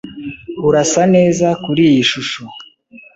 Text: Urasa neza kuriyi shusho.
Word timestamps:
Urasa 0.67 1.03
neza 1.15 1.47
kuriyi 1.63 2.01
shusho. 2.09 2.41